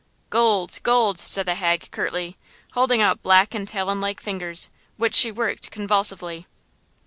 "Gold! 0.31 0.79
gold!" 0.81 1.19
said 1.19 1.45
the 1.45 1.53
hag 1.53 1.89
curtly, 1.91 2.35
holding 2.71 3.03
out 3.03 3.21
black 3.21 3.53
and 3.53 3.67
talon 3.67 4.01
like 4.01 4.19
fingers, 4.19 4.71
which 4.97 5.13
she 5.13 5.31
worked 5.31 5.69
convulsively. 5.69 6.47